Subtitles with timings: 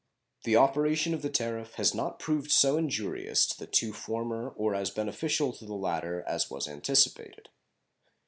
[0.45, 4.73] The operation of the tariff has not proved so injurious to the two former or
[4.73, 7.49] as beneficial to the latter as was anticipated.